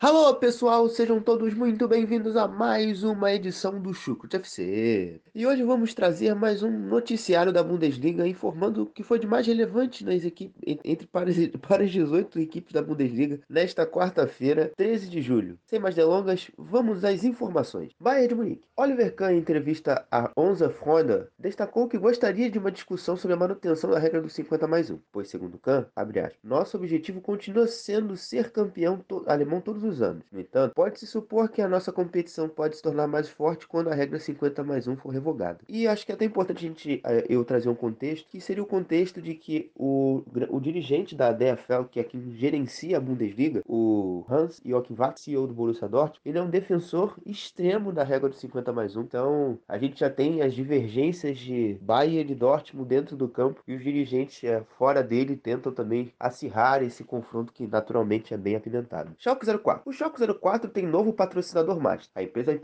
Alô 0.00 0.34
pessoal, 0.34 0.86
sejam 0.88 1.20
todos 1.20 1.54
muito 1.54 1.86
bem-vindos 1.86 2.36
a 2.36 2.46
mais 2.48 3.04
uma 3.04 3.32
edição 3.32 3.80
do 3.80 3.94
Chucrut 3.94 4.36
FC. 4.36 5.20
E 5.34 5.46
hoje 5.46 5.62
vamos 5.62 5.94
trazer 5.94 6.34
mais 6.34 6.62
um 6.62 6.70
noticiário 6.70 7.52
da 7.52 7.62
Bundesliga 7.62 8.26
informando 8.26 8.82
o 8.82 8.86
que 8.86 9.04
foi 9.04 9.18
de 9.18 9.26
mais 9.26 9.46
relevante 9.46 10.04
nas 10.04 10.24
equipes, 10.24 10.60
entre 10.84 11.06
para 11.06 11.30
para 11.62 11.84
as 11.84 11.90
18 11.90 12.38
equipes 12.40 12.72
da 12.72 12.82
Bundesliga 12.82 13.40
nesta 13.48 13.86
quarta-feira, 13.86 14.72
13 14.76 15.08
de 15.08 15.22
julho. 15.22 15.58
Sem 15.64 15.78
mais 15.78 15.94
delongas, 15.94 16.50
vamos 16.58 17.04
às 17.04 17.24
informações. 17.24 17.92
Bayern 17.98 18.28
de 18.28 18.34
Munique. 18.34 18.68
Oliver 18.76 19.14
Kahn, 19.14 19.32
em 19.32 19.38
entrevista 19.38 20.06
a 20.10 20.30
Onze 20.36 20.68
Freunde, 20.70 21.28
destacou 21.38 21.88
que 21.88 21.96
gostaria 21.96 22.50
de 22.50 22.58
uma 22.58 22.72
discussão 22.72 23.16
sobre 23.16 23.34
a 23.36 23.38
manutenção 23.38 23.90
da 23.90 23.98
regra 23.98 24.20
do 24.20 24.28
50 24.28 24.66
mais 24.66 24.90
1, 24.90 24.98
pois 25.10 25.28
segundo 25.28 25.58
Kahn, 25.58 25.86
abre 25.96 26.20
aspas, 26.20 26.38
nosso 26.42 26.76
objetivo 26.76 27.20
continua 27.20 27.66
sendo 27.66 28.16
ser 28.16 28.50
campeão 28.50 28.98
to 28.98 29.24
alemão 29.26 29.60
todos 29.60 29.82
os 29.84 29.93
anos. 30.02 30.24
No 30.32 30.40
entanto, 30.40 30.74
pode-se 30.74 31.06
supor 31.06 31.48
que 31.48 31.62
a 31.62 31.68
nossa 31.68 31.92
competição 31.92 32.48
pode 32.48 32.76
se 32.76 32.82
tornar 32.82 33.06
mais 33.06 33.28
forte 33.28 33.66
quando 33.66 33.88
a 33.88 33.94
regra 33.94 34.18
50 34.18 34.62
mais 34.64 34.86
1 34.86 34.96
for 34.96 35.10
revogada. 35.10 35.60
E 35.68 35.86
acho 35.86 36.04
que 36.04 36.12
é 36.12 36.14
até 36.14 36.24
importante 36.24 36.58
a 36.58 36.68
gente, 36.68 37.00
eh, 37.04 37.26
eu 37.28 37.44
trazer 37.44 37.68
um 37.68 37.74
contexto, 37.74 38.28
que 38.28 38.40
seria 38.40 38.62
o 38.62 38.66
contexto 38.66 39.20
de 39.20 39.34
que 39.34 39.70
o, 39.74 40.22
o 40.50 40.60
dirigente 40.60 41.14
da 41.14 41.32
DFL, 41.32 41.84
que 41.90 42.00
é 42.00 42.04
quem 42.04 42.32
gerencia 42.36 42.96
a 42.96 43.00
Bundesliga, 43.00 43.62
o 43.66 44.24
Hans 44.28 44.60
Joachim 44.64 44.94
Watt, 44.94 45.20
CEO 45.20 45.46
do 45.46 45.54
Borussia 45.54 45.88
Dortmund, 45.88 46.20
ele 46.24 46.38
é 46.38 46.42
um 46.42 46.50
defensor 46.50 47.16
extremo 47.26 47.92
da 47.92 48.04
regra 48.04 48.28
do 48.28 48.34
50 48.34 48.72
mais 48.72 48.96
1. 48.96 49.00
Então, 49.02 49.58
a 49.68 49.78
gente 49.78 50.00
já 50.00 50.10
tem 50.10 50.42
as 50.42 50.54
divergências 50.54 51.38
de 51.38 51.78
Bayern 51.80 52.32
e 52.32 52.34
Dortmund 52.34 52.88
dentro 52.88 53.16
do 53.16 53.28
campo 53.28 53.62
e 53.66 53.74
os 53.74 53.82
dirigentes 53.82 54.42
eh, 54.44 54.62
fora 54.78 55.02
dele 55.02 55.36
tentam 55.36 55.72
também 55.72 56.12
acirrar 56.18 56.82
esse 56.82 57.04
confronto 57.04 57.52
que 57.52 57.66
naturalmente 57.66 58.32
é 58.32 58.36
bem 58.36 58.56
apimentado. 58.56 59.12
Schalke 59.18 59.46
04. 59.46 59.73
O 59.84 59.92
Schalke 59.92 60.20
04 60.40 60.70
tem 60.70 60.86
novo 60.86 61.12
patrocinador 61.12 61.80
master. 61.80 62.10
A 62.14 62.22
empresa 62.22 62.58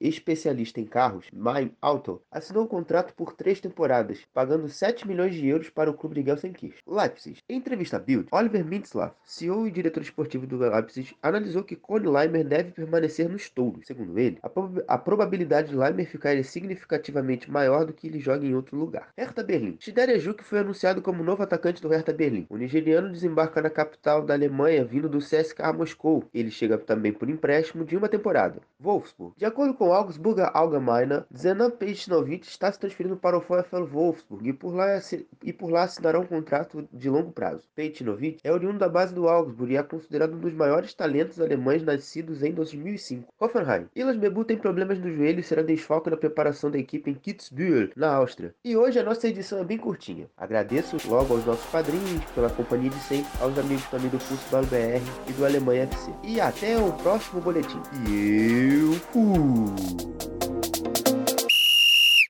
especialista 0.00 0.80
em 0.80 0.84
carros, 0.86 1.26
Mime 1.32 1.72
Auto, 1.80 2.22
assinou 2.30 2.64
um 2.64 2.68
contrato 2.68 3.14
por 3.14 3.32
três 3.34 3.60
temporadas, 3.60 4.20
pagando 4.32 4.68
7 4.68 5.06
milhões 5.06 5.34
de 5.34 5.46
euros 5.46 5.68
para 5.70 5.90
o 5.90 5.94
clube 5.94 6.16
de 6.16 6.26
Gelsenkirchen. 6.28 6.80
Leipzig. 6.86 7.38
Em 7.48 7.56
entrevista 7.56 7.96
à 7.96 8.00
Bild, 8.00 8.28
Oliver 8.32 8.64
Mintzlaff, 8.64 9.14
CEO 9.24 9.66
e 9.66 9.70
diretor 9.70 10.02
esportivo 10.02 10.46
do 10.46 10.56
Leipzig, 10.58 11.14
analisou 11.22 11.62
que 11.62 11.76
Cole 11.76 12.08
Leimer 12.08 12.44
deve 12.46 12.72
permanecer 12.72 13.28
nos 13.28 13.48
touros. 13.50 13.86
Segundo 13.86 14.18
ele, 14.18 14.38
a, 14.42 14.48
prob- 14.48 14.82
a 14.86 14.98
probabilidade 14.98 15.70
de 15.70 15.76
Leimer 15.76 16.08
ficar 16.08 16.34
é 16.36 16.42
significativamente 16.42 17.50
maior 17.50 17.84
do 17.84 17.92
que 17.92 18.06
ele 18.06 18.20
joga 18.20 18.46
em 18.46 18.54
outro 18.54 18.76
lugar. 18.76 19.08
Hertha 19.16 19.42
Berlim. 19.42 19.76
Shidera 19.80 20.18
Juki 20.18 20.44
foi 20.44 20.60
anunciado 20.60 21.02
como 21.02 21.22
novo 21.22 21.42
atacante 21.42 21.82
do 21.82 21.88
Hertha 21.88 22.12
Berlim. 22.12 22.46
O 22.48 22.56
nigeriano 22.56 23.10
desembarca 23.10 23.60
na 23.60 23.70
capital 23.70 24.22
da 24.24 24.34
Alemanha 24.34 24.84
vindo 24.84 25.08
do 25.08 25.18
CSKA 25.18 25.72
Moscou. 25.72 26.24
Ele 26.32 26.50
chega 26.50 26.78
também 26.78 27.12
por 27.12 27.28
empréstimo 27.28 27.84
de 27.84 27.96
uma 27.96 28.08
temporada. 28.08 28.60
Wolfsburg. 28.78 29.34
De 29.36 29.44
acordo 29.44 29.74
com 29.74 29.92
Augsburger 29.92 30.50
Allgemeine, 30.54 31.24
Zenan 31.36 31.70
Pejtinovic 31.70 32.46
está 32.46 32.70
se 32.70 32.78
transferindo 32.78 33.16
para 33.16 33.36
o 33.36 33.40
VfL 33.40 33.84
Wolfsburg 33.84 34.48
e 34.48 34.52
por 34.52 34.74
lá, 34.74 35.00
e 35.42 35.52
por 35.52 35.70
lá 35.70 35.82
assinará 35.82 36.18
um 36.18 36.26
contrato 36.26 36.88
de 36.92 37.10
longo 37.10 37.32
prazo. 37.32 37.68
Pejtinovic 37.74 38.38
é 38.42 38.52
oriundo 38.52 38.78
da 38.78 38.88
base 38.88 39.14
do 39.14 39.28
Augsburg 39.28 39.72
e 39.72 39.76
é 39.76 39.82
considerado 39.82 40.34
um 40.34 40.38
dos 40.38 40.54
maiores 40.54 40.94
talentos 40.94 41.40
alemães 41.40 41.82
nascidos 41.82 42.42
em 42.42 42.52
2005. 42.52 43.32
Hoffenheim. 43.38 43.86
Ilas 43.94 44.16
Bebu 44.16 44.44
tem 44.44 44.56
problemas 44.56 44.98
no 44.98 45.12
joelho 45.12 45.40
e 45.40 45.42
será 45.42 45.62
desfalque 45.62 46.10
na 46.10 46.16
preparação 46.16 46.70
da 46.70 46.78
equipe 46.78 47.10
em 47.10 47.14
Kitzbühel, 47.14 47.90
na 47.96 48.14
Áustria. 48.14 48.54
E 48.64 48.76
hoje 48.76 48.98
a 48.98 49.02
nossa 49.02 49.28
edição 49.28 49.58
é 49.58 49.64
bem 49.64 49.78
curtinha. 49.78 50.28
Agradeço 50.36 50.96
logo 51.08 51.34
aos 51.34 51.44
nossos 51.44 51.68
padrinhos 51.70 52.24
pela 52.34 52.50
companhia 52.50 52.90
de 52.90 53.00
sempre, 53.00 53.30
aos 53.40 53.58
amigos 53.58 53.84
também 53.86 54.10
do 54.10 54.18
Fußball 54.18 54.64
BR 54.64 55.02
e 55.28 55.32
do 55.32 55.44
Alemanha 55.44 55.84
FC. 55.84 56.19
E 56.22 56.40
até 56.40 56.76
o 56.76 56.92
próximo 56.92 57.40
boletim. 57.40 57.80
E 58.06 58.82
eu 58.82 58.92
fui! 59.12 60.09